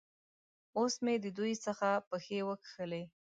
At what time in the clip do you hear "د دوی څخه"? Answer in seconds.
1.23-1.89